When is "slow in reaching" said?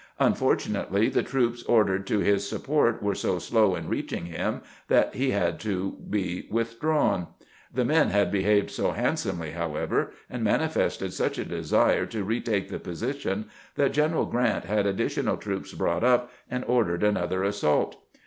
3.37-4.25